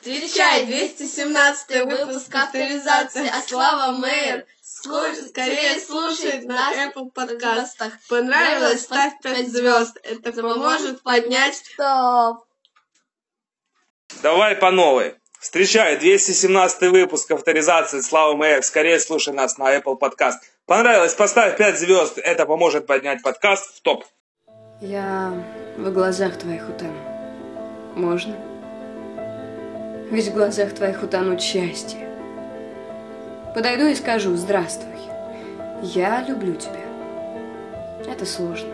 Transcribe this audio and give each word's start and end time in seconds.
Встречай 0.00 0.64
217 0.64 1.84
выпуск 1.84 2.34
авторизации 2.34 3.28
от 3.28 3.46
Слава 3.46 3.92
Мэйр. 3.92 4.46
Слушай, 4.62 5.28
скорее 5.28 5.78
слушай 5.78 6.40
на 6.40 6.72
Apple 6.72 7.10
подкастах. 7.10 7.92
Понравилось? 8.08 8.80
Ставь 8.80 9.12
5 9.22 9.48
звезд. 9.48 9.98
Это 10.02 10.32
поможет 10.32 11.02
поднять... 11.02 11.54
Стоп. 11.54 12.46
Давай 14.22 14.56
по 14.56 14.70
новой. 14.70 15.16
Встречай 15.38 15.98
217 15.98 16.80
выпуск 16.90 17.30
авторизации 17.30 18.00
Слава 18.00 18.34
Мэйр. 18.34 18.62
Скорее 18.62 19.00
слушай 19.00 19.34
нас 19.34 19.58
на 19.58 19.76
Apple 19.76 19.98
Podcast. 20.00 20.36
Понравилось? 20.64 21.12
Поставь 21.12 21.58
5 21.58 21.78
звезд. 21.78 22.16
Это 22.16 22.46
поможет 22.46 22.86
поднять 22.86 23.22
подкаст 23.22 23.76
в 23.76 23.82
топ. 23.82 24.06
Я 24.80 25.34
в 25.76 25.92
глазах 25.92 26.38
твоих 26.38 26.70
утону. 26.70 26.98
Можно? 27.96 28.49
Ведь 30.10 30.28
в 30.28 30.34
глазах 30.34 30.72
твоих 30.72 31.02
утонуть 31.02 31.40
счастье. 31.40 32.08
Подойду 33.54 33.86
и 33.86 33.94
скажу 33.94 34.34
«Здравствуй, 34.36 34.98
я 35.82 36.24
люблю 36.26 36.54
тебя». 36.54 36.80
Это 38.10 38.26
сложно. 38.26 38.70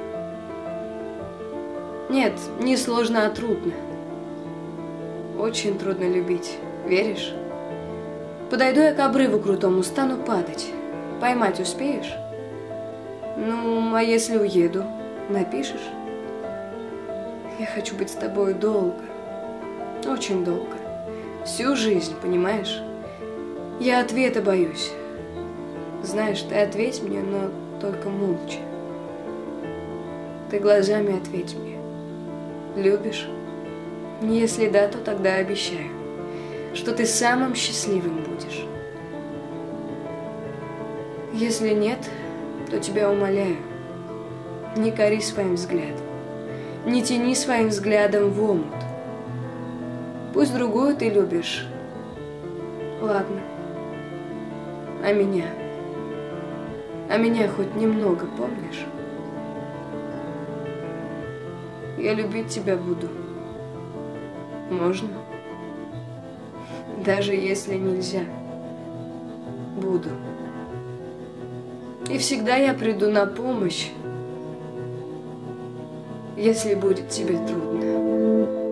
Нет, 2.08 2.32
не 2.60 2.76
сложно, 2.76 3.26
а 3.26 3.30
трудно. 3.30 3.72
Очень 5.38 5.78
трудно 5.78 6.04
любить, 6.04 6.56
веришь? 6.86 7.34
Подойду 8.50 8.80
я 8.80 8.94
к 8.94 9.00
обрыву 9.00 9.38
крутому, 9.38 9.82
стану 9.82 10.16
падать. 10.16 10.68
Поймать 11.20 11.60
успеешь? 11.60 12.14
Ну, 13.36 13.94
а 13.94 14.02
если 14.02 14.38
уеду, 14.38 14.84
напишешь? 15.28 15.90
Я 17.58 17.66
хочу 17.66 17.94
быть 17.96 18.08
с 18.08 18.14
тобой 18.14 18.54
долго, 18.54 19.02
очень 20.06 20.44
долго. 20.44 20.75
Всю 21.46 21.76
жизнь, 21.76 22.12
понимаешь? 22.20 22.82
Я 23.78 24.00
ответа 24.00 24.42
боюсь. 24.42 24.90
Знаешь, 26.02 26.42
ты 26.42 26.56
ответь 26.56 27.00
мне, 27.04 27.20
но 27.20 27.52
только 27.80 28.08
молча. 28.08 28.58
Ты 30.50 30.58
глазами 30.58 31.16
ответь 31.16 31.54
мне. 31.54 31.78
Любишь? 32.74 33.28
Если 34.22 34.68
да, 34.68 34.88
то 34.88 34.98
тогда 34.98 35.36
обещаю, 35.36 35.88
что 36.74 36.90
ты 36.90 37.06
самым 37.06 37.54
счастливым 37.54 38.24
будешь. 38.24 38.64
Если 41.32 41.74
нет, 41.74 42.10
то 42.68 42.80
тебя 42.80 43.08
умоляю, 43.08 43.58
не 44.76 44.90
кори 44.90 45.20
своим 45.20 45.54
взглядом, 45.54 46.06
не 46.86 47.04
тяни 47.04 47.36
своим 47.36 47.68
взглядом 47.68 48.30
в 48.30 48.42
омут. 48.42 48.85
Пусть 50.36 50.52
другую 50.52 50.94
ты 50.94 51.08
любишь. 51.08 51.66
Ладно. 53.00 53.40
А 55.02 55.10
меня? 55.10 55.46
А 57.08 57.16
меня 57.16 57.48
хоть 57.48 57.74
немного 57.74 58.26
помнишь? 58.36 58.84
Я 61.96 62.12
любить 62.12 62.48
тебя 62.48 62.76
буду. 62.76 63.08
Можно? 64.70 65.08
Даже 67.02 67.32
если 67.32 67.76
нельзя. 67.76 68.24
Буду. 69.80 70.10
И 72.10 72.18
всегда 72.18 72.56
я 72.56 72.74
приду 72.74 73.10
на 73.10 73.24
помощь, 73.24 73.88
если 76.36 76.74
будет 76.74 77.08
тебе 77.08 77.38
трудно. 77.38 78.65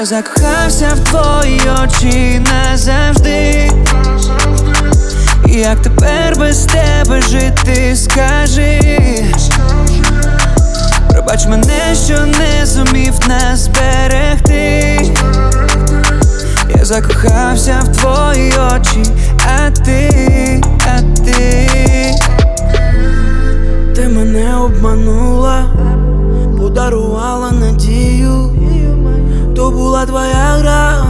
Я 0.00 0.06
закохався 0.06 0.88
в 0.94 1.00
твої 1.00 1.60
очі 1.84 2.40
назавжди. 2.52 3.70
Як 5.46 5.82
тепер 5.82 6.36
без 6.38 6.64
тебе 6.64 7.20
жити, 7.20 7.96
скажи. 7.96 8.80
Пробач 11.10 11.46
мене, 11.46 11.94
що 12.06 12.26
не 12.26 12.66
зумів 12.66 13.14
нас 13.28 13.60
зберегти 13.60 15.00
Я 16.76 16.84
закохався 16.84 17.82
в 17.84 17.96
твої 17.96 18.52
очі, 18.76 19.12
а 19.46 19.70
ти, 19.70 20.60
а 20.86 21.24
ти. 21.24 21.70
Ти 23.94 24.08
мене 24.08 24.56
обманула, 24.56 25.64
подарувала 26.58 27.50
надію, 27.50 28.50
була 29.70 30.06
твоя 30.06 30.56
гра, 30.58 31.04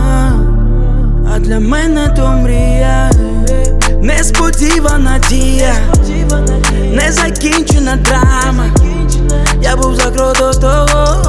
а 1.35 1.39
для 1.39 1.61
мене 1.61 2.15
то 2.17 2.29
мрія, 2.29 3.11
несподівана 4.03 5.19
дія, 5.29 5.75
незакінчена 6.93 7.97
драма. 7.97 8.65
Я 9.63 9.77
був 9.77 9.95
за 9.95 10.11
крок 10.11 10.39
до 10.39 10.53
того, 10.53 11.23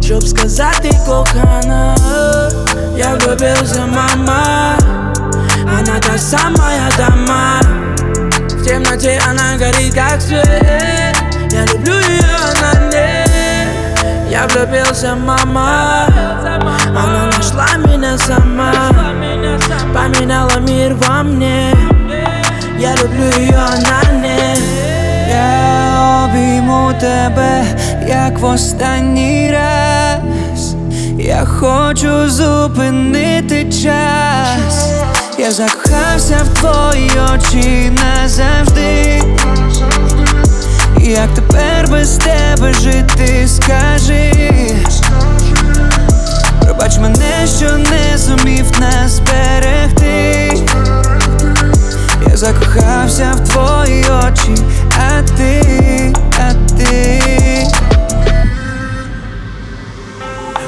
щоб 0.00 0.22
сказати 0.28 0.90
кохана, 1.06 1.96
я 2.98 3.14
влюбився, 3.14 3.86
мама, 3.86 4.76
она 5.78 5.98
та 6.00 6.18
самая 6.18 6.90
дама. 6.96 7.60
В 8.50 8.64
темноте 8.64 9.20
она 9.30 9.56
горит 9.58 9.94
как 9.94 10.20
свет 10.20 11.16
Я 11.52 11.64
люблю 11.66 11.94
ее, 11.94 12.35
Я 14.36 14.46
влюбился, 14.48 15.16
мама. 15.16 16.06
Она 16.88 17.30
нашла 17.34 17.68
меня 17.78 18.18
сама. 18.18 18.70
Поменяла 19.94 20.58
мир 20.58 20.94
во 20.94 21.22
мне. 21.22 21.72
Я 22.78 22.94
люблю 22.96 23.24
ее, 23.38 23.56
она 23.56 24.12
нет 24.20 24.58
Я 25.30 26.26
обійму 26.26 26.92
тебе, 27.00 27.64
як 28.06 28.38
в 28.38 28.44
останній 28.44 29.50
раз. 29.52 30.76
Я 31.18 31.46
хочу 31.46 32.28
зупинити 32.28 33.64
час. 33.64 35.02
Я 35.38 35.50
закохався 35.50 36.38
в 36.44 36.60
твої 36.60 37.10
очі 37.34 37.90
назавжди 37.90 39.22
Як 41.08 41.34
тепер 41.34 41.88
без 41.90 42.16
тебе 42.16 42.72
жити, 42.72 43.48
скажи. 43.48 44.32
Пробач 46.60 46.98
мене, 46.98 47.46
що 47.58 47.78
не 47.78 48.18
зумів 48.18 48.66
нас 48.80 49.10
зберегти 49.12 50.52
Я 52.30 52.36
закохався 52.36 53.32
в 53.36 53.48
твої 53.48 54.04
очі, 54.04 54.62
а 54.98 55.22
ти, 55.22 55.62
а 56.38 56.52
ти 56.78 57.65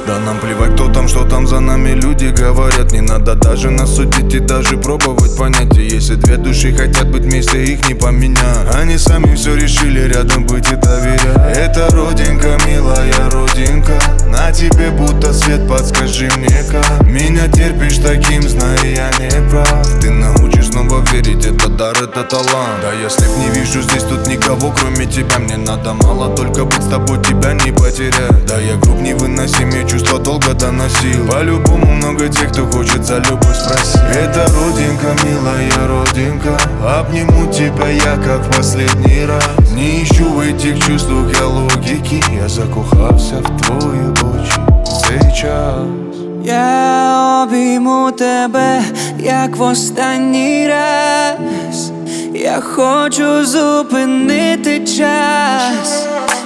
Да 0.09 0.17
нам 0.17 0.39
плевать, 0.39 0.73
кто 0.73 0.91
там, 0.91 1.07
что 1.07 1.23
там 1.23 1.45
за 1.45 1.59
нами. 1.59 1.91
Люди 1.91 2.33
говорят 2.35 2.91
Не 2.91 3.01
надо 3.01 3.35
даже 3.35 3.69
нас 3.69 3.95
судить 3.95 4.33
и 4.33 4.39
даже 4.39 4.75
пробовать 4.75 5.37
понять. 5.37 5.77
И 5.77 5.83
Если 5.83 6.15
две 6.15 6.37
души 6.37 6.73
хотят 6.73 7.11
быть 7.11 7.25
вместе, 7.25 7.63
их 7.63 7.87
не 7.87 7.93
поменять. 7.93 8.73
Они 8.73 8.97
сами 8.97 9.35
все 9.35 9.55
решили 9.55 10.11
рядом 10.11 10.47
быть 10.47 10.67
и 10.71 10.75
доверять. 10.75 11.55
Это 11.55 11.89
родинка, 11.91 12.57
милая 12.65 13.29
родинка. 13.29 13.99
На 14.25 14.51
тебе 14.51 14.89
будто 14.89 15.31
свет, 15.31 15.67
подскажи 15.67 16.27
мне 16.37 16.63
как. 16.71 17.05
Меня 17.05 17.47
терпишь 17.47 17.97
таким, 17.97 18.41
зная 18.41 18.79
я 18.83 19.11
не 19.19 19.49
прав. 19.51 19.87
Ты 20.01 20.09
научишь 20.09 20.69
снова 20.69 21.05
верить, 21.11 21.45
это 21.45 21.69
дар, 21.69 21.95
это 22.01 22.23
талант. 22.23 22.81
Да 22.81 22.93
если 22.93 23.25
б 23.25 23.31
не 23.37 23.59
вижу 23.59 23.83
здесь 23.83 24.03
тут 24.03 24.25
никого, 24.25 24.71
кроме 24.71 25.05
тебя. 25.05 25.37
Мне 25.37 25.57
надо 25.57 25.93
мало, 25.93 26.35
только 26.35 26.65
быть 26.65 26.81
с 26.81 26.87
тобой, 26.87 27.21
тебя 27.23 27.53
не 27.53 27.71
потерять. 27.71 28.45
Да 28.47 28.59
я 28.59 28.75
груб 28.77 28.99
невыносимее 29.01 29.87
чувства 29.98 30.18
долго 30.18 30.54
доносил 30.54 31.26
По-любому 31.26 31.86
много 31.86 32.28
тех, 32.28 32.52
кто 32.52 32.66
хочет 32.66 33.04
за 33.04 33.18
любовь 33.18 33.56
спросить 33.56 34.00
Это 34.12 34.46
родинка, 34.54 35.16
милая 35.24 35.88
родинка 35.88 36.56
Обниму 36.98 37.52
тебя 37.52 37.88
я, 37.88 38.16
как 38.16 38.40
в 38.46 38.56
последний 38.56 39.26
раз 39.26 39.48
Не 39.74 40.02
ищу 40.02 40.24
в 40.24 40.40
этих 40.40 40.78
чувствах 40.86 41.32
я 41.40 41.46
логики 41.46 42.22
Я 42.42 42.48
закохався 42.48 43.36
в 43.36 43.60
твої 43.60 44.08
очі 44.10 44.60
сейчас 44.84 46.14
Я 46.44 47.42
обійму 47.42 48.12
тебе, 48.12 48.82
як 49.18 49.56
в 49.56 49.62
останній 49.62 50.68
раз. 50.68 51.92
Я 52.34 52.60
хочу 52.60 53.46
зупинити 53.46 54.86
час. 54.86 55.97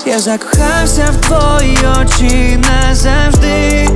Я 0.06 0.20
закохався 0.20 1.06
в 1.12 1.16
твої 1.26 1.78
очі 2.02 2.58
назавжди. 2.58 3.90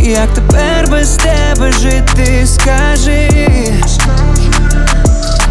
Як 0.00 0.28
тепер 0.34 0.88
без 0.90 1.16
тебе 1.16 1.72
жити, 1.72 2.46
скажи 2.46 3.28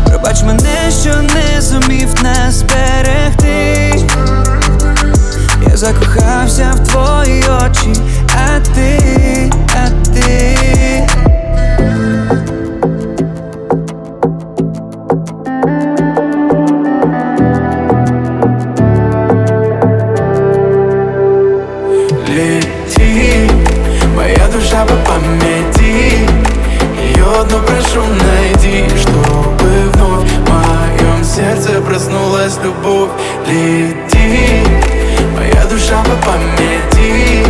Пробач 0.05 0.43
мене, 0.43 0.91
що 1.01 1.15
не 1.21 1.61
зумів 1.61 2.23
нас 2.23 2.53
зберегти. 2.55 3.93
Я 5.69 5.77
закохався 5.77 6.73
в 6.75 6.87
твої 6.87 7.43
очі, 7.43 8.01
а 8.35 8.59
ти, 8.59 9.51
а 9.75 9.89
ти. 10.13 11.26
Прошу 27.97 28.07
найди 28.13 28.85
Чтобы 28.95 29.89
вновь 29.93 30.29
в 30.29 30.49
моем 30.49 31.23
сердце 31.23 31.81
проснулась 31.81 32.57
любовь. 32.63 33.09
Лети, 33.47 34.63
моя 35.35 35.65
душа 35.69 36.03
по 36.03 36.25
памяти. 36.25 37.45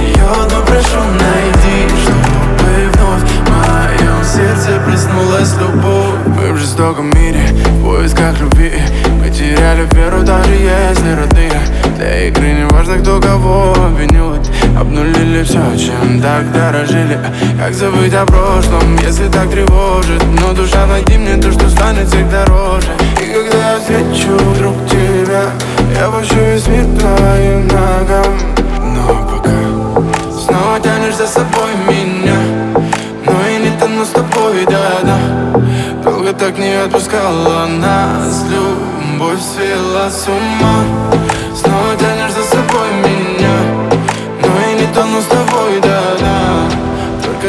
Ее 0.00 0.24
одну 0.42 0.62
прошу 0.66 1.00
найди 1.00 1.88
Чтобы 2.02 2.90
вновь 2.92 3.30
в 3.30 3.48
моем 3.50 4.24
сердце 4.24 4.80
проснулась 4.84 5.54
любовь. 5.58 6.18
Мы 6.26 6.52
в 6.52 6.58
жестоком 6.58 7.10
мире, 7.10 7.42
в 7.64 7.84
поисках 7.84 8.38
любви. 8.40 8.72
Мы 9.20 9.30
теряли 9.30 9.86
веру, 9.92 10.22
даже 10.22 10.52
если 10.52 11.14
родные. 11.14 11.60
Для 11.96 12.28
игры 12.28 12.52
не 12.52 12.64
важно, 12.64 12.98
кто 12.98 13.20
кого 13.20 13.74
обвинит 13.74 14.40
Обнулили 14.78 15.42
все, 15.42 15.60
чем 15.76 16.22
так 16.22 16.50
дорожили 17.10 17.58
Как 17.58 17.74
забыть 17.74 18.14
о 18.14 18.26
прошлом, 18.26 18.96
если 19.02 19.28
так 19.28 19.50
тревожит? 19.50 20.22
Но 20.40 20.52
душа, 20.52 20.86
найди 20.86 21.18
мне 21.18 21.36
то, 21.36 21.50
что 21.52 21.68
станет 21.68 22.08
всех 22.08 22.28
дороже 22.30 22.88
И 23.20 23.32
когда 23.32 23.72
я 23.72 23.78
встречу 23.78 24.36
вдруг 24.54 24.74
тебя 24.86 25.44
Я 25.98 26.08
пущу 26.08 26.34
весь 26.34 26.66
мир 26.68 26.84
твоим 26.98 27.66
ногам. 27.68 28.38
Но 28.94 29.28
пока 29.30 29.50
снова 30.30 30.80
тянешь 30.82 31.16
за 31.16 31.26
собой 31.26 31.70
меня. 31.88 32.38
Но 33.26 33.48
и 33.48 33.58
не 33.58 33.78
тону 33.78 34.04
с 34.04 34.08
тобой, 34.08 34.64
да-да. 34.66 35.18
Долго 36.02 36.32
так 36.32 36.58
не 36.58 36.74
отпускала 36.82 37.66
нас. 37.66 38.44
Любовь 38.50 39.40
свела 39.40 40.10
с 40.10 40.26
ума. 40.28 40.84
Снова 41.54 41.96
тянешь 41.98 42.32
за 42.32 42.44
собой 42.44 42.88
меня 43.04 43.19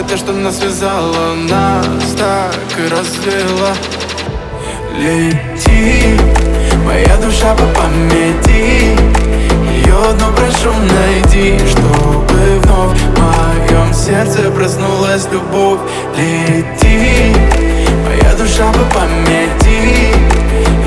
Только 0.02 0.14
то, 0.14 0.18
что 0.18 0.32
нас 0.34 0.58
связало 0.58 1.36
Нас 1.48 2.14
так 2.18 2.56
и 2.80 2.88
развела. 2.90 3.70
Лети, 4.98 6.20
моя 6.84 7.18
душа 7.18 7.54
по 7.54 7.64
памяти. 7.80 8.98
Ее 9.70 9.96
одну 10.10 10.34
прошу 10.34 10.74
найди 10.74 11.60
Чтобы 11.68 12.60
вновь 12.64 13.00
в 13.00 13.20
моем 13.20 13.94
сердце 13.94 14.50
проснулась 14.50 15.28
любовь. 15.32 15.82
Лети, 16.18 17.36
моя 18.04 18.34
душа 18.36 18.72
по 18.72 18.98
памяти. 18.98 20.16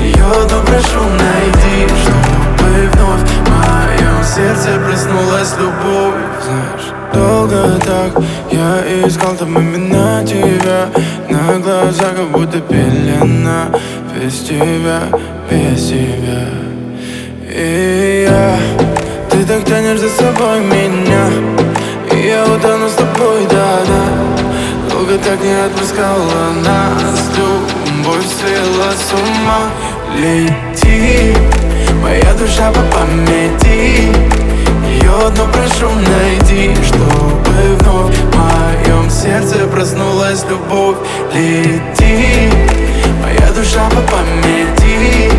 Ее 0.01 0.25
одну 0.25 0.61
прошу 0.65 0.99
найди 0.99 1.87
Чтобы 2.01 2.89
вновь 2.91 3.21
в 3.21 3.49
моем 3.49 4.23
сердце 4.23 4.77
проснулась 4.85 5.55
любовь. 5.57 6.15
Знаешь, 6.43 6.94
долго 7.15 7.79
так. 7.85 8.23
Я 8.51 9.07
искал 9.07 9.35
там 9.35 9.57
именно 9.57 10.23
тебя. 10.25 10.89
На 11.29 11.59
глазах 11.59 12.15
как 12.15 12.29
будто 12.31 12.59
пелена. 12.59 13.69
Без 14.13 14.39
тебя, 14.39 15.01
без 15.49 15.87
тебя. 15.87 16.45
И 17.47 18.27
я, 18.27 18.57
ты 19.29 19.43
так 19.45 19.63
тянешь 19.65 19.99
за 19.99 20.09
собой 20.09 20.59
меня. 20.61 21.29
И 22.11 22.27
я 22.27 22.43
утону 22.43 22.89
с 22.89 22.93
тобой, 22.93 23.45
да-да. 23.49 24.03
Долго 24.89 25.17
так 25.17 25.39
не 25.41 25.53
отпускала 25.65 26.53
нас. 26.63 27.31
Любовь 27.37 28.25
свела 28.39 28.91
с 28.91 29.13
ума. 29.13 29.69
Лети, 30.17 31.35
моя 32.01 32.33
душа 32.35 32.71
по 32.71 32.79
памяти 32.95 34.44
Ее 34.87 35.11
одну 35.27 35.45
прошу 35.47 35.89
найди 35.89 36.75
Чтобы 36.83 37.75
вновь 37.79 38.15
в 38.15 38.35
моем 38.35 39.09
сердце 39.09 39.67
проснулась 39.67 40.45
любовь. 40.49 40.97
Лети, 41.33 42.51
моя 43.21 43.51
душа 43.53 43.89
по 43.89 44.01
памяти. 44.11 45.31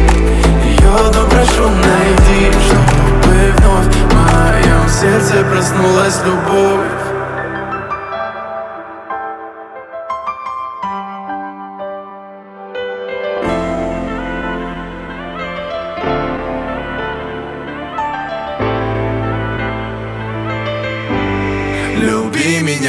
Ее 0.65 0.95
одну 1.07 1.27
прошу 1.29 1.69
найди 1.69 2.53
Чтобы 2.67 3.53
вновь 3.59 3.95
в 3.95 4.15
моем 4.15 4.89
сердце 4.89 5.45
проснулась 5.45 6.21
любовь 6.25 7.06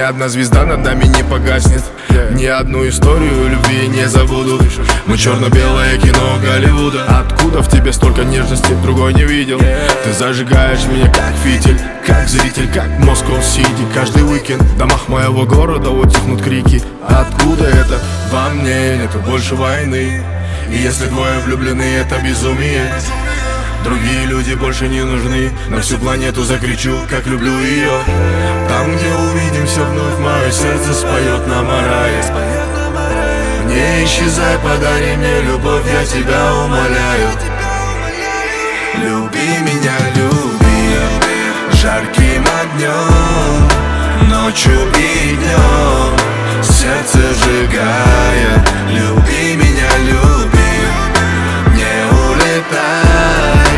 одна 0.08 0.30
звезда 0.30 0.66
над 0.66 0.84
нами 0.84 1.06
не 1.06 1.24
погаснет. 1.24 1.84
Ни 2.32 2.46
одну 2.46 2.88
историю 2.88 3.50
любви 3.50 3.88
не 3.88 4.08
забуду 4.08 4.60
Мы 5.06 5.18
черно-белое 5.18 5.98
кино 5.98 6.40
Голливуда. 6.42 7.04
Откуда 7.06 7.62
в 7.62 7.70
тебе 7.70 7.94
столько 7.94 8.24
нежности, 8.24 8.74
другой 8.82 9.14
не 9.14 9.24
видел? 9.24 9.60
Ты 9.60 10.14
зажигаешь 10.14 10.86
меня 10.86 11.12
как 11.12 11.34
фитиль 11.44 11.80
Как 12.06 12.28
зритель, 12.28 12.72
как 12.74 12.88
Москва 13.00 13.42
Сити 13.42 13.86
Каждый 13.94 14.24
уикенд 14.24 14.62
в 14.62 14.78
домах 14.78 15.08
моего 15.10 15.46
города 15.46 15.90
утихнут 15.90 16.42
крики. 16.42 16.82
Откуда 17.08 17.66
это? 17.66 18.00
Во 18.32 18.50
мне 18.50 18.98
нету 18.98 19.20
больше 19.20 19.56
войны. 19.56 20.24
И 20.72 20.78
если 20.78 21.06
двое 21.08 21.40
влюблены, 21.46 21.84
это 21.84 22.16
безумие. 22.22 22.92
Другие 23.84 24.26
люди 24.26 24.54
больше 24.54 24.88
не 24.88 25.04
нужны. 25.04 25.52
На 25.70 25.82
всю 25.82 25.98
планету 25.98 26.44
закричу, 26.44 26.98
как 27.10 27.26
люблю 27.26 27.58
ее 27.60 27.92
Там, 28.68 28.96
где 28.96 29.14
увидимся 29.68 29.84
вновь 29.84 30.20
Мое 30.20 30.52
сердце 30.52 30.94
споет 30.94 31.48
нам 31.48 31.68
о 31.70 31.82
Не 33.66 34.06
исчезай, 34.06 34.58
подари 34.60 35.16
мне 35.18 35.42
любовь 35.42 35.84
Я 35.92 36.06
тебя 36.06 36.54
умоляю. 36.56 37.30
Люби 38.96 39.60
меня, 39.62 39.98
люби 40.16 41.00
Жарким 41.74 42.46
огнем 42.62 44.30
Ночью 44.30 44.72
и 44.98 45.36
днем 45.36 46.64
Сердце 46.64 47.20
сжигая 47.34 48.66
Люби 48.90 49.56
меня, 49.56 49.90
люби 50.00 50.72
Не 51.76 51.96
улетай 52.32 53.76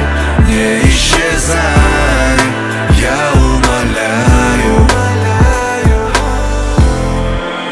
Не 0.48 0.90
исчезай 0.90 1.79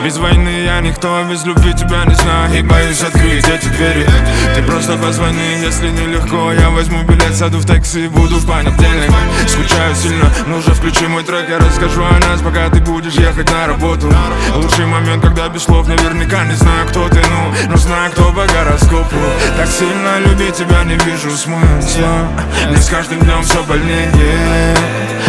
Без 0.08 0.18
войны 0.20 0.57
я 0.68 0.82
никто, 0.82 1.24
без 1.24 1.46
любви 1.46 1.74
тебя 1.74 2.04
не 2.06 2.16
знаю. 2.16 2.54
И 2.54 2.62
боюсь 2.62 3.02
открыть 3.02 3.48
эти 3.48 3.68
двери. 3.68 4.06
Ты 4.54 4.62
просто 4.64 4.98
позвони, 4.98 5.62
если 5.62 5.90
нелегко. 5.90 6.52
Я 6.52 6.70
возьму 6.70 7.04
билет, 7.04 7.36
сяду 7.36 7.60
в 7.60 7.66
такси 7.66 8.08
буду 8.08 8.38
в 8.38 8.46
понедельник. 8.46 9.12
Скучаю 9.48 9.96
сильно, 9.96 10.30
ну 10.48 10.62
же 10.62 10.72
включи 10.74 11.08
мой 11.08 11.24
трек. 11.24 11.48
Я 11.50 11.60
расскажу 11.60 12.04
о 12.04 12.20
нас, 12.20 12.42
пока 12.42 12.70
ты 12.70 12.82
будешь 12.82 13.14
ехать 13.14 13.50
на 13.50 13.68
работу. 13.68 14.14
Лучший 14.56 14.86
момент, 14.86 15.24
когда 15.24 15.48
без 15.48 15.64
слов 15.64 15.88
наверняка 15.88 16.44
не 16.44 16.56
знаю, 16.56 16.86
кто 16.88 17.08
ты, 17.08 17.22
ну 17.30 17.54
Но 17.70 17.78
знаю, 17.78 18.12
кто 18.12 18.34
по 18.34 18.46
гороскопу. 18.46 19.16
Так 19.56 19.68
сильно 19.68 20.20
любить 20.20 20.56
тебя 20.56 20.84
не 20.84 20.96
вижу 20.96 21.32
смысла. 21.32 22.28
Мне 22.68 22.78
с 22.78 22.90
каждым 22.90 23.20
днем 23.20 23.42
все 23.44 23.64
больнее. 23.64 24.76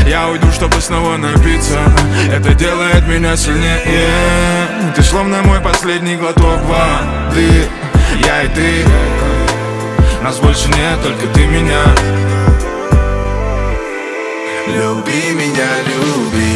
Я 0.06 0.28
уйду, 0.28 0.50
чтобы 0.52 0.80
снова 0.80 1.16
напиться. 1.16 1.78
Это 2.32 2.54
делает 2.54 3.06
меня 3.06 3.36
сильнее. 3.36 3.82
Ты 4.96 5.02
словно 5.28 5.42
мой 5.42 5.60
последний 5.60 6.16
глоток 6.16 6.60
воды. 6.64 7.68
Я 8.24 8.42
и 8.42 8.48
ты. 8.48 8.84
Нас 10.22 10.38
больше 10.38 10.68
нет, 10.68 11.02
только 11.02 11.26
ты 11.34 11.46
меня. 11.46 11.82
Люби 14.66 15.32
меня, 15.32 15.68
люби. 15.86 16.48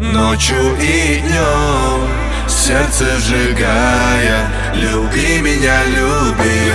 Ночью 0.00 0.76
и 0.80 1.20
днем 1.20 2.08
Сердце 2.48 3.04
сжигая. 3.18 4.48
Люби 4.74 5.40
меня, 5.40 5.84
люби. 5.86 6.72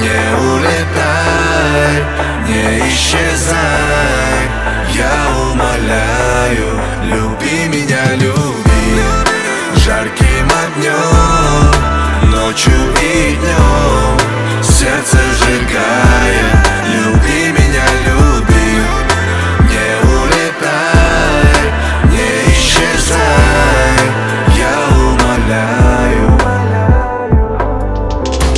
Не 0.00 0.20
улетай, 0.52 2.04
не 2.48 2.88
исчезай. 2.88 4.48
Я 4.94 5.12
умоляю 5.52 6.80
Люби 7.04 7.68
меня, 7.68 8.14
люби. 8.14 9.02
Жарким 9.76 10.48
огнем 10.64 12.30
Ночью 12.30 12.72
и 13.00 13.36
днем. 13.36 14.18
Сердце 14.62 15.18
сжигая 15.38 16.46
Люби 16.86 17.52
меня, 17.52 17.86
люби. 18.06 18.68
Не 19.68 19.88
улетай, 20.08 21.60
не 22.04 22.30
исчезай. 22.52 23.98
Я 24.56 24.74
умоляю. 24.96 26.26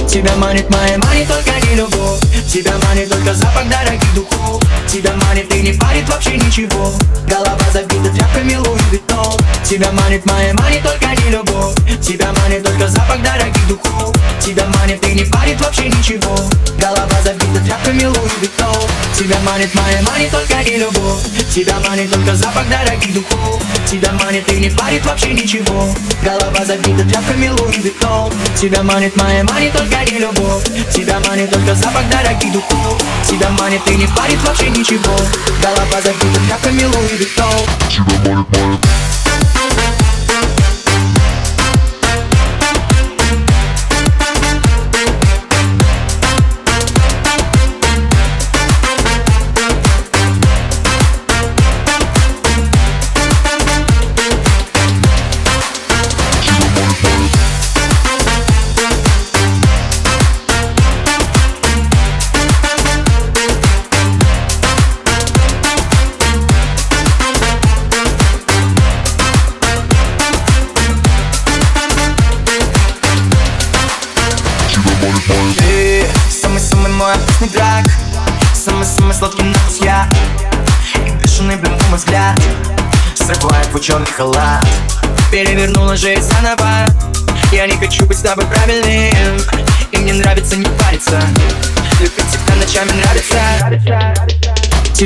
Тебя 0.08 0.34
манит 0.36 0.70
моя 0.70 0.96
манит 0.98 1.28
только 1.28 1.59
любовь 1.74 2.20
Тебя 2.48 2.72
манит 2.86 3.08
только 3.08 3.34
запах 3.34 3.68
дорогих 3.68 4.14
духов 4.14 4.62
Тебя 4.86 5.12
манит 5.14 5.52
и 5.54 5.62
не 5.62 5.72
парит 5.72 6.08
вообще 6.08 6.36
ничего 6.36 6.92
Голова 7.28 7.58
забита 7.72 8.10
тряпками 8.10 8.56
Louis 8.56 8.80
Vuitton 8.90 9.38
Тебя 9.64 9.90
манит 9.92 10.26
моя 10.26 10.52
манит 10.54 10.82
только 10.82 11.06
не 11.22 11.30
любовь 11.30 11.74
Тебя 12.00 12.32
манит 12.42 12.64
только 12.64 12.88
запах 12.88 13.22
дорогих 13.22 13.68
духов 13.68 14.14
Тебя 14.40 14.66
манит 14.78 15.06
и 15.06 15.14
не 15.14 15.24
парит 15.24 15.60
вообще 15.60 15.88
ничего 15.88 16.36
Голова 16.80 17.22
забита 17.22 17.60
тряпками 17.64 18.04
Louis 18.04 18.30
Vuitton 18.40 18.90
Тебя 19.16 19.36
манит 19.46 19.74
моя 19.74 20.02
манит 20.02 20.30
только 20.30 20.62
не 20.64 20.78
любовь 20.78 21.22
Тебя 21.54 21.78
манит 21.86 22.10
только 22.10 22.34
запах 22.34 22.68
дорогих 22.68 23.14
духов 23.14 23.62
Тебя 23.86 24.12
манит 24.12 24.48
и 24.50 24.58
не 24.58 24.70
парит 24.70 25.04
вообще 25.04 25.32
ничего 25.32 25.88
Голова 26.24 26.64
забита 26.64 27.04
тряпками 27.04 27.48
Луи 27.48 27.78
Виттон 27.82 28.32
Тебя 28.56 28.82
манит 28.82 29.14
моя 29.16 29.44
манит 29.44 29.72
только 29.72 30.10
не 30.10 30.18
любовь 30.18 30.64
Тебя 30.90 31.20
манит 31.28 31.50
только 31.60 31.74
запах 31.74 32.08
дорогих 32.08 32.52
духов. 32.52 33.02
Тебя 33.24 33.50
манит 33.50 33.86
и 33.90 33.96
не 33.96 34.06
парит 34.06 34.40
вообще 34.46 34.70
ничего. 34.70 35.16
Голова 35.62 36.00
забита 36.02 36.40
тряпками 36.46 36.59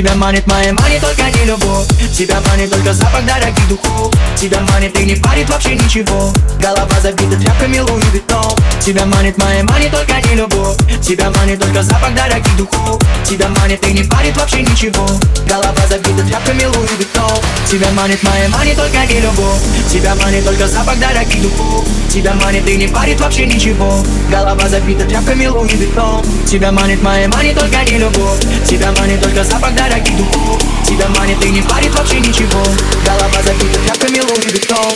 Тебя 0.05 0.17
манит 0.17 0.45
моя 0.45 0.71
манит 0.71 1.01
только 1.01 1.23
не 1.23 1.45
любовь. 1.45 1.87
Тебя 2.13 2.39
манит 2.41 2.69
только 2.69 2.93
запах 2.93 3.25
дорогих 3.25 3.67
духов 3.67 4.13
Тебя 4.35 4.59
манит 4.71 4.95
и 4.99 5.03
не 5.03 5.15
парит 5.15 5.49
вообще 5.49 5.73
ничего. 5.73 6.31
Голова 6.61 6.99
забита 7.01 7.35
тряпками 7.35 7.79
Луи 7.79 8.03
Виттон 8.13 8.55
Тебя 8.79 9.03
манит 9.07 9.35
моя 9.39 9.63
манит 9.63 9.89
только 9.89 10.21
не 10.27 10.35
любовь. 10.35 10.77
Тебя 11.01 11.31
манит 11.31 11.59
только 11.59 11.81
запах 11.81 12.13
дорогих 12.13 12.55
духов 12.55 13.01
Тебя 13.25 13.49
манит 13.49 13.85
и 13.87 13.91
не 13.91 14.03
парит 14.03 14.37
вообще 14.37 14.61
ничего. 14.61 15.07
Голова 15.47 15.87
забита 15.89 16.23
тряпками 16.23 16.65
Луи 16.65 16.87
Виттон 16.99 17.37
Тебя 17.69 17.89
манит 17.91 18.21
моя 18.23 18.47
манит 18.49 18.75
только 18.75 19.05
не 19.05 19.19
любовь. 19.19 19.61
Тебя 19.89 20.15
манит 20.15 20.45
только 20.45 20.67
запах 20.67 20.99
дорогих 20.99 21.41
духов. 21.41 21.85
Тебя 22.09 22.33
манит 22.35 22.67
и 22.67 22.77
не 22.77 22.87
парит 22.87 23.19
вообще 23.19 23.45
ничего. 23.47 24.03
Голова 24.29 24.69
забита 24.69 25.05
тряпками 25.05 25.47
Луи 25.47 25.75
Виттон 25.75 26.23
Тебя 26.45 26.71
манит 26.71 27.01
моя 27.01 27.27
манит 27.27 27.57
только 27.57 27.83
не 27.83 27.97
любовь. 27.97 28.39
Тебя 28.67 28.91
манит 28.91 29.21
только 29.21 29.43
запах 29.43 29.73
дорогих 29.73 30.15
духов. 30.17 30.61
Тебя 30.85 31.07
манит 31.17 31.43
и 31.43 31.49
не 31.49 31.61
парит 31.61 31.93
вообще 31.95 32.19
ничего. 32.19 32.63
Голова 33.05 33.41
забита 33.43 33.79
тряпками 33.79 34.19
Луи 34.19 34.51
Виттон 34.53 34.93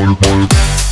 этом 0.00 0.89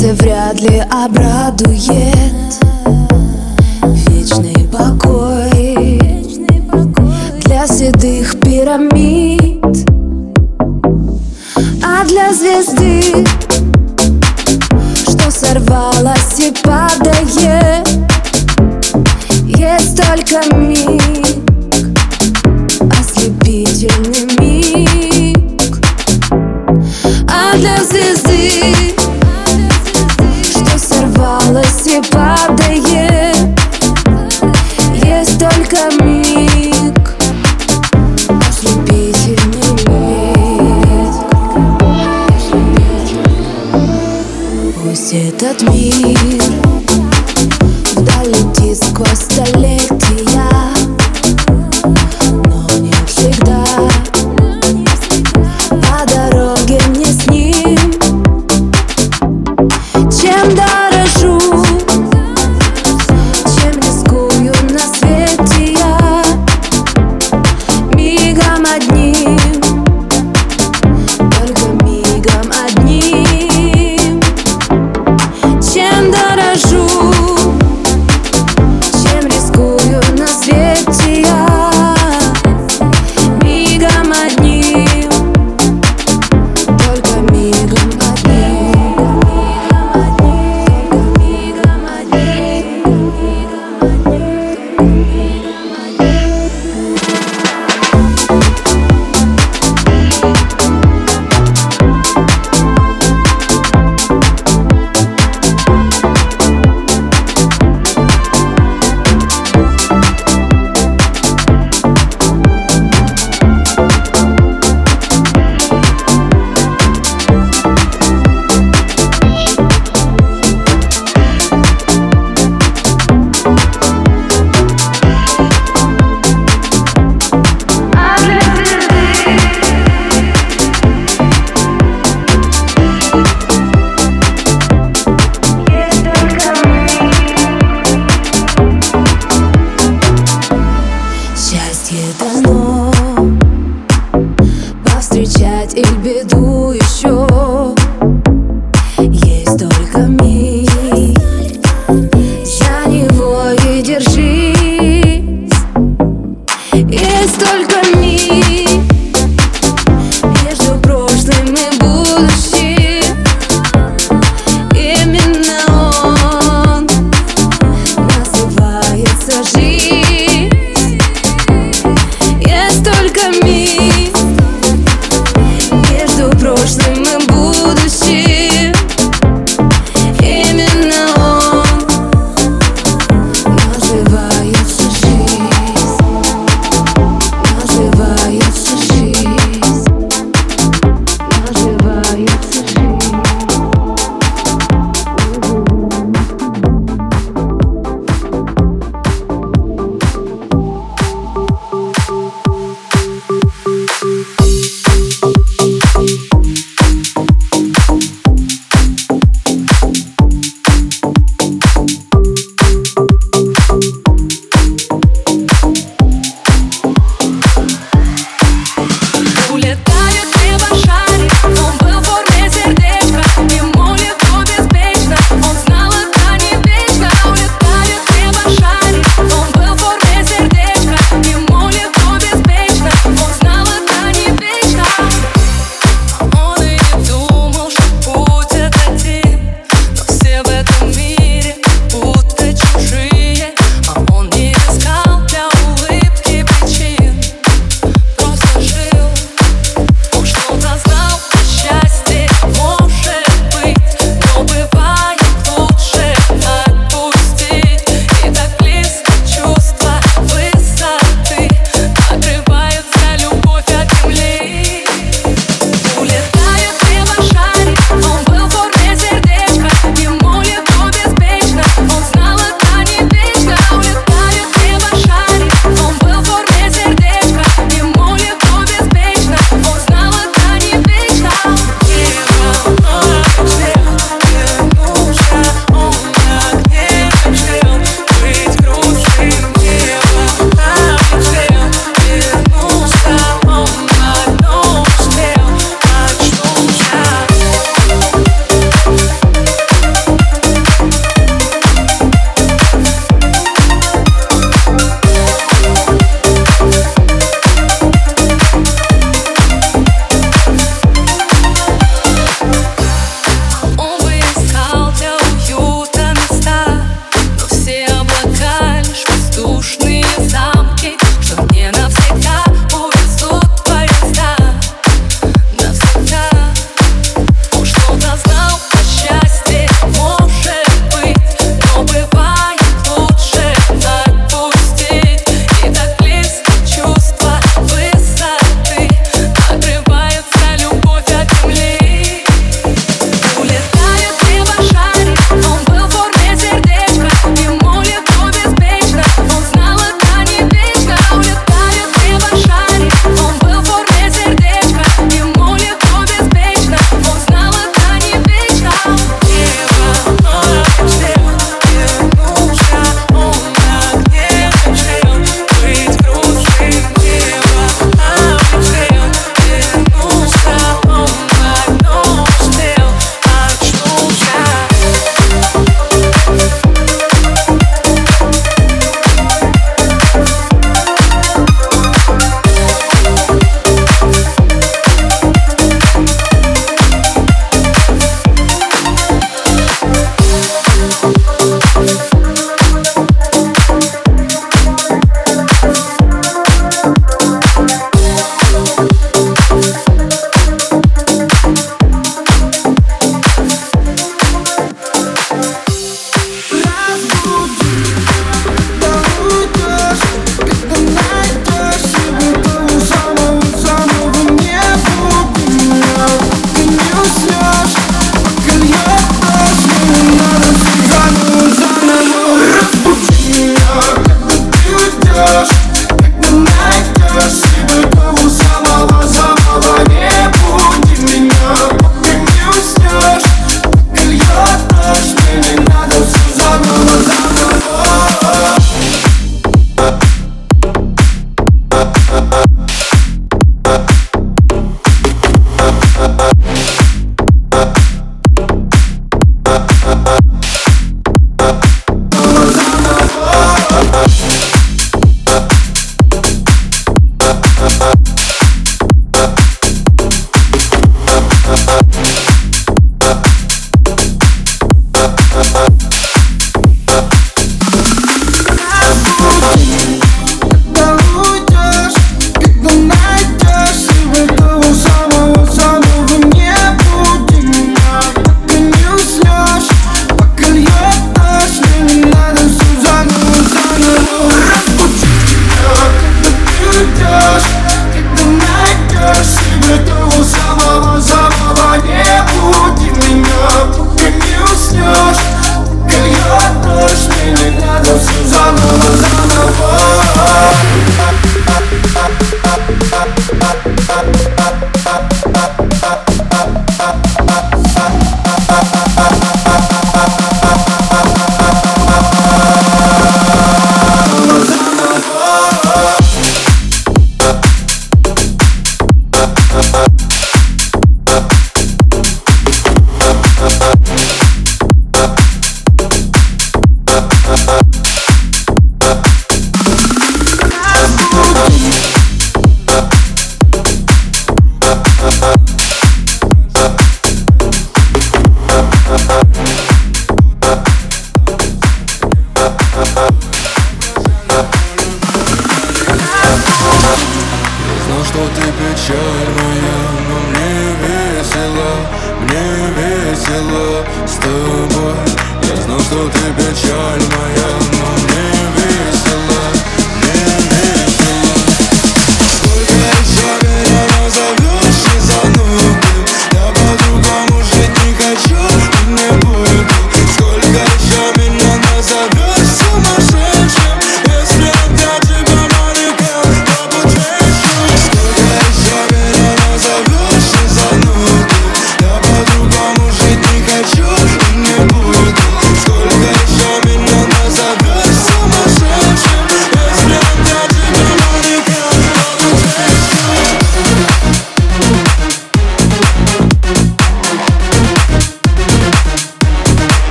Сердце 0.00 0.14
вряд 0.14 0.60
ли 0.62 0.82
обрадует 0.90 2.09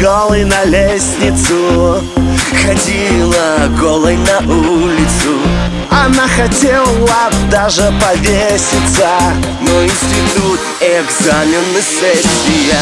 голой 0.00 0.44
на 0.44 0.64
лестницу 0.64 2.02
Ходила 2.62 3.68
голой 3.78 4.16
на 4.16 4.38
улицу. 4.52 5.38
Она 5.90 6.26
хотела 6.28 7.30
даже 7.50 7.92
повеситься 8.00 9.08
Но 9.60 9.84
институт, 9.84 10.60
экзамен 10.80 11.76
и 11.76 11.80
сессия. 11.80 12.80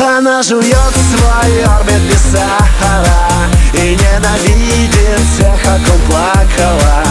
Она 0.00 0.42
жует 0.42 0.74
свой 0.74 1.64
орбит 1.64 2.00
без 2.08 2.20
сахара 2.32 3.48
И 3.74 3.96
ненавидит 3.96 5.20
всех, 5.34 5.60
о 5.66 5.78
ком 5.78 6.00
плакала. 6.06 7.07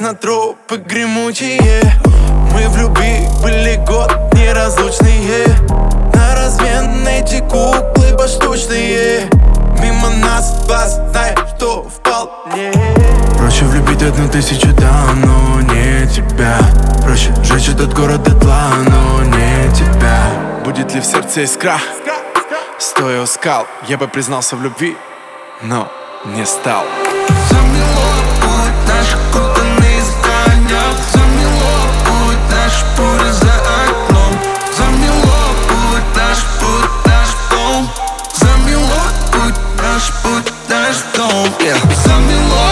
На 0.00 0.14
тропы 0.14 0.78
гремучие. 0.78 1.82
Мы 2.52 2.68
в 2.68 2.76
любви 2.78 3.28
были 3.42 3.76
год 3.86 4.10
неразлучные. 4.34 5.46
На 6.14 6.34
размен 6.34 7.06
эти 7.06 7.40
куклы 7.40 8.16
поштучные 8.16 9.28
Мимо 9.80 10.10
нас 10.10 10.64
глаз 10.66 11.00
знает, 11.10 11.38
что 11.56 11.82
вполне. 11.82 12.72
Проще 13.38 13.64
влюбить 13.64 14.02
одну 14.02 14.28
тысячу, 14.28 14.68
да, 14.74 15.12
но 15.14 15.60
не 15.60 16.06
тебя. 16.08 16.58
Проще 17.02 17.34
сжечь 17.42 17.68
этот 17.68 17.92
город 17.94 18.22
дотла, 18.22 18.70
но 18.88 19.22
не 19.24 19.74
тебя. 19.74 20.30
Будет 20.64 20.94
ли 20.94 21.00
в 21.00 21.04
сердце 21.04 21.44
искра? 21.44 21.78
Стоя 22.78 23.22
у 23.22 23.26
скал, 23.26 23.66
я 23.88 23.98
бы 23.98 24.08
признался 24.08 24.56
в 24.56 24.62
любви, 24.62 24.96
но 25.62 25.90
не 26.24 26.46
стал. 26.46 26.84
Замело 27.50 28.09
yeah. 41.62 41.76
Замело 42.04 42.66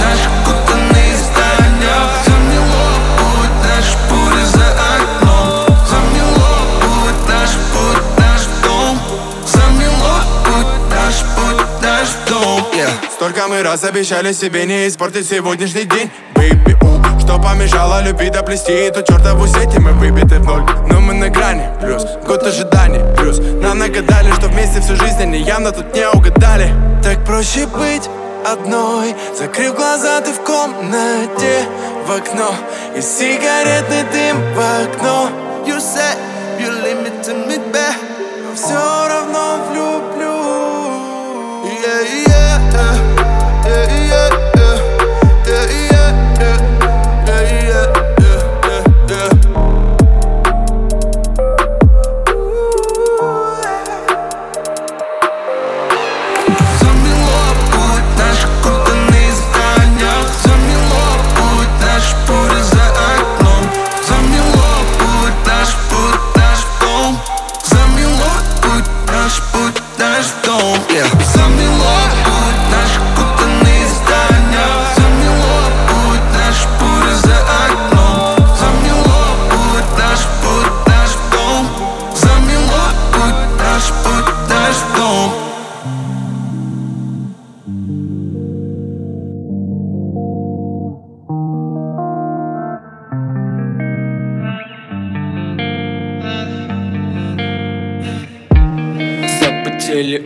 наш 0.00 0.20
кутанный 0.44 1.12
здания 1.14 2.00
Замело 2.24 2.86
путь 3.18 3.56
наш 3.64 3.86
путь 4.08 4.46
за 4.54 4.68
окном. 4.92 5.76
Замело 5.86 6.52
путь 6.80 7.20
наш 7.28 7.50
путь 7.72 8.04
наш 8.18 8.42
дом. 8.62 8.98
Замело 9.46 10.14
путь 10.44 10.80
наш 10.90 11.16
путь 11.36 11.82
наш 11.82 12.08
дом. 12.28 12.66
Столько 13.12 13.48
мы 13.48 13.62
раз 13.62 13.84
обещали 13.84 14.32
себе 14.32 14.64
не 14.66 14.88
испортить 14.88 15.28
сегодняшний 15.28 15.84
день. 15.84 16.10
Baby, 16.34 16.76
у, 16.82 17.07
что 17.28 17.38
помешало 17.38 18.00
любви 18.00 18.30
доплести 18.30 18.72
эту 18.72 19.02
чертову 19.02 19.46
сеть 19.46 19.74
и 19.74 19.78
мы 19.78 19.92
выбиты 19.92 20.38
в 20.38 20.44
ноль. 20.46 20.62
Но 20.90 20.98
мы 20.98 21.12
на 21.12 21.28
грани, 21.28 21.68
плюс 21.78 22.02
год 22.26 22.42
ожиданий, 22.42 23.00
плюс 23.18 23.38
Нам 23.38 23.80
нагадали, 23.80 24.32
что 24.32 24.48
вместе 24.48 24.80
всю 24.80 24.96
жизнь 24.96 25.20
они 25.20 25.38
явно 25.40 25.70
тут 25.70 25.94
не 25.94 26.08
угадали. 26.08 26.72
Так 27.02 27.22
проще 27.26 27.66
быть 27.66 28.08
одной 28.50 29.14
Закрыв 29.38 29.74
глаза, 29.74 30.22
ты 30.22 30.32
в 30.32 30.40
комнате 30.40 31.66
в 32.06 32.12
окно 32.12 32.50
И 32.96 33.02
сигаретный 33.02 34.04
дым 34.10 34.38
в 34.54 34.58
окно. 34.58 35.28
You 35.66 35.76
said 35.76 36.16
you 36.58 36.70
limited 36.82 37.46
me 37.46 37.58
back 37.70 37.96
Но 38.42 38.54
все 38.54 38.72
равно 38.74 39.58
влюблю 39.70 39.87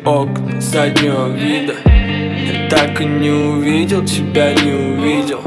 окна 0.04 0.60
заднего 0.60 1.28
вида. 1.28 1.74
Я 1.86 2.68
так 2.68 3.00
и 3.00 3.04
не 3.04 3.30
увидел, 3.30 4.04
тебя 4.04 4.52
не 4.54 4.72
увидел. 4.72 5.40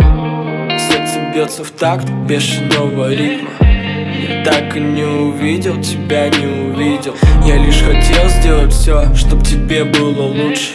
Сердце 0.78 1.20
бьется 1.34 1.64
в 1.64 1.72
такт 1.72 2.10
бешеного 2.28 3.14
ритма. 3.14 3.50
Я 3.62 4.44
так 4.44 4.76
и 4.76 4.80
не 4.80 5.04
увидел, 5.04 5.82
тебя 5.82 6.30
не 6.30 6.46
увидел. 6.46 7.16
Я 7.46 7.58
лишь 7.58 7.82
хотел 7.82 8.30
сделать 8.30 8.72
все, 8.72 9.14
чтоб 9.16 9.44
тебе 9.44 9.84
было 9.84 10.24
лучше. 10.24 10.74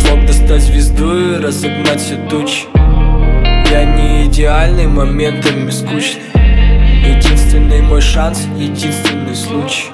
Смог 0.00 0.24
достать 0.26 0.62
звезду 0.62 1.34
и 1.34 1.36
разогнать 1.38 2.00
все 2.00 2.16
тучи 2.30 2.66
Я 3.70 3.84
не 3.84 4.26
идеальный, 4.26 4.86
моментами 4.86 5.70
скучный. 5.70 6.22
Единственный 7.04 7.82
мой 7.82 8.00
шанс, 8.00 8.46
единственный 8.56 9.34
случай 9.34 9.86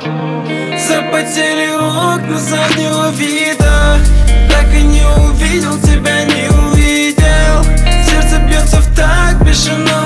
Запотели 0.89 1.71
окна 1.77 2.39
заднего 2.39 3.11
вида 3.11 3.99
Так 4.51 4.67
и 4.75 4.83
не 4.83 5.03
увидел, 5.03 5.79
тебя 5.81 6.25
не 6.25 6.49
увидел. 6.49 7.65
Сердце 8.05 8.39
бьется 8.49 8.81
в 8.81 8.97
такт 8.97 9.43
бешеного 9.47 10.02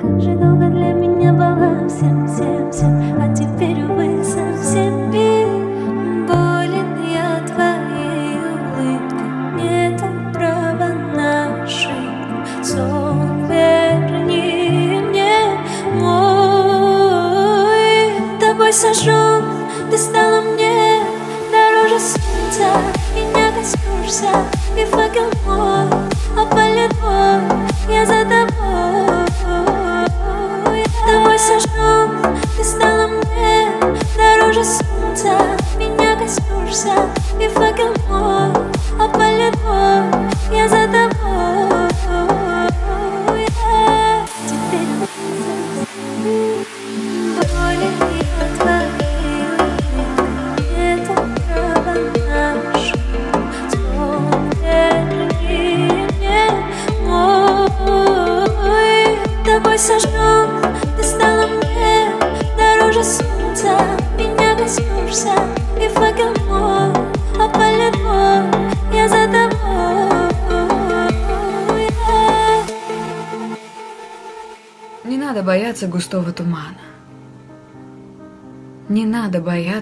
Как 0.00 0.18
же 0.18 0.34
долго 0.34 0.68
для 0.68 0.92
меня 0.94 1.32
была 1.32 1.86
всем, 1.86 2.26
всем, 2.26 2.70
всем. 2.72 3.20
А 3.20 3.28
теперь, 3.34 3.82
увы, 3.84 4.24
совсем 4.24 5.10
болен 6.26 6.96
я 7.12 7.40
твоей 7.46 8.38
улыбкой. 8.54 9.30
Нет 9.60 10.00
права 10.32 10.90
на 11.14 11.64
ошибку 11.64 12.64
Сон 12.64 13.46
верни 13.46 15.02
мне 15.02 15.34
мой. 16.00 17.70
Тобой 18.40 18.72
сожжен, 18.72 19.44
ты 19.90 19.98
стала 19.98 20.40
мне 20.40 21.02
дороже 21.52 21.98
солнца 21.98 22.68
И 23.14 23.20
не 23.20 23.52
коснешься, 23.52 24.30
и 24.78 24.84
факел 24.86 25.28
мой 25.44 25.88
а 26.36 26.42
опалит 26.42 26.94
мой 27.02 27.40
Я 27.88 28.06
задам 28.06 28.39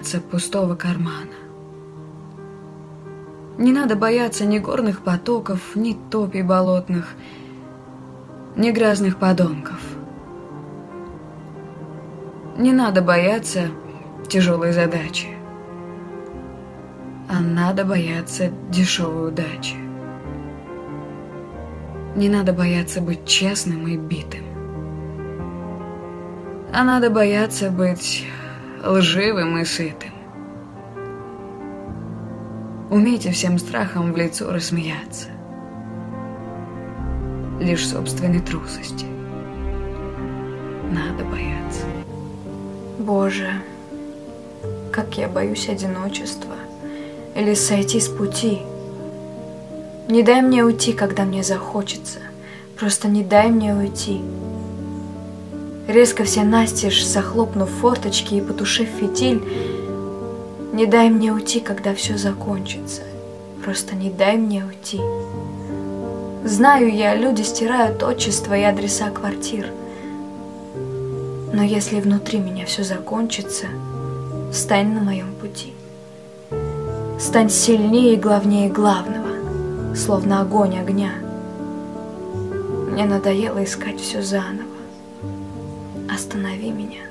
бояться 0.09 0.21
пустого 0.21 0.75
кармана. 0.75 1.37
Не 3.57 3.71
надо 3.71 3.95
бояться 3.95 4.45
ни 4.45 4.57
горных 4.57 5.01
потоков, 5.01 5.75
ни 5.75 5.95
топий 6.09 6.41
болотных, 6.41 7.15
ни 8.55 8.71
грязных 8.71 9.17
подонков. 9.17 9.79
Не 12.57 12.73
надо 12.73 13.01
бояться 13.01 13.67
тяжелой 14.27 14.71
задачи, 14.71 15.27
а 17.29 17.39
надо 17.39 17.85
бояться 17.85 18.49
дешевой 18.69 19.29
удачи. 19.29 19.75
Не 22.15 22.29
надо 22.29 22.53
бояться 22.53 23.01
быть 23.01 23.25
честным 23.25 23.87
и 23.87 23.95
битым. 23.95 24.43
А 26.73 26.83
надо 26.83 27.09
бояться 27.09 27.69
быть 27.69 28.25
лживым 28.83 29.57
и 29.57 29.65
сытым. 29.65 30.11
Умейте 32.89 33.31
всем 33.31 33.59
страхом 33.59 34.13
в 34.13 34.17
лицо 34.17 34.51
рассмеяться. 34.51 35.27
Лишь 37.59 37.87
собственной 37.87 38.39
трусости. 38.39 39.05
Надо 40.91 41.23
бояться. 41.25 41.85
Боже, 42.97 43.49
как 44.91 45.17
я 45.17 45.27
боюсь 45.27 45.69
одиночества 45.69 46.55
или 47.35 47.53
сойти 47.53 47.99
с 47.99 48.07
пути. 48.07 48.59
Не 50.07 50.23
дай 50.23 50.41
мне 50.41 50.63
уйти, 50.63 50.93
когда 50.93 51.23
мне 51.25 51.43
захочется. 51.43 52.19
Просто 52.77 53.07
не 53.07 53.23
дай 53.23 53.49
мне 53.51 53.75
уйти. 53.75 54.21
Резко 55.89 56.23
все 56.23 56.43
настежь, 56.43 57.03
захлопнув 57.03 57.67
форточки 57.67 58.35
и 58.35 58.41
потушив 58.41 58.87
фитиль, 58.99 59.41
не 60.71 60.85
дай 60.85 61.09
мне 61.09 61.33
уйти, 61.33 61.61
когда 61.61 61.95
все 61.95 62.15
закончится. 62.15 63.01
Просто 63.65 63.95
не 63.95 64.11
дай 64.11 64.37
мне 64.37 64.63
уйти. 64.63 65.01
Знаю 66.45 66.93
я, 66.93 67.15
люди 67.15 67.41
стирают 67.41 68.03
отчество 68.03 68.55
и 68.55 68.61
адреса 68.61 69.09
квартир. 69.09 69.71
Но 71.51 71.63
если 71.63 71.99
внутри 71.99 72.37
меня 72.37 72.67
все 72.67 72.83
закончится, 72.83 73.65
стань 74.53 74.93
на 74.93 75.01
моем 75.01 75.33
пути. 75.41 75.73
Стань 77.19 77.49
сильнее 77.49 78.13
и 78.13 78.17
главнее 78.17 78.69
главного, 78.69 79.95
словно 79.95 80.41
огонь 80.41 80.77
огня. 80.77 81.13
Мне 82.91 83.05
надоело 83.05 83.63
искать 83.63 83.99
все 83.99 84.21
заново. 84.21 84.68
Останови 86.19 86.69
меня. 86.69 87.08